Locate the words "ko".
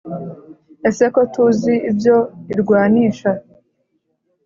1.13-1.21